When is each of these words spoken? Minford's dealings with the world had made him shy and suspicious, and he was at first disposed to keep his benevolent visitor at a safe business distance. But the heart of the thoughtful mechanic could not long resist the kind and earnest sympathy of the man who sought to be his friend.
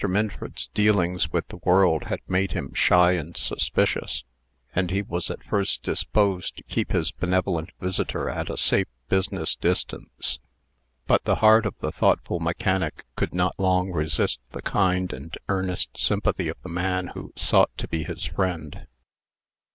Minford's 0.09 0.65
dealings 0.73 1.31
with 1.31 1.47
the 1.49 1.57
world 1.57 2.05
had 2.05 2.21
made 2.27 2.53
him 2.53 2.73
shy 2.73 3.11
and 3.11 3.37
suspicious, 3.37 4.23
and 4.73 4.89
he 4.89 5.03
was 5.03 5.29
at 5.29 5.43
first 5.43 5.83
disposed 5.83 6.57
to 6.57 6.63
keep 6.63 6.91
his 6.91 7.11
benevolent 7.11 7.69
visitor 7.79 8.27
at 8.27 8.49
a 8.49 8.57
safe 8.57 8.87
business 9.09 9.55
distance. 9.55 10.39
But 11.05 11.25
the 11.25 11.35
heart 11.35 11.67
of 11.67 11.75
the 11.81 11.91
thoughtful 11.91 12.39
mechanic 12.39 13.05
could 13.15 13.35
not 13.35 13.59
long 13.59 13.91
resist 13.91 14.39
the 14.53 14.63
kind 14.63 15.13
and 15.13 15.37
earnest 15.47 15.95
sympathy 15.95 16.47
of 16.47 16.59
the 16.63 16.69
man 16.69 17.09
who 17.13 17.31
sought 17.35 17.69
to 17.77 17.87
be 17.87 18.03
his 18.03 18.25
friend. 18.25 18.87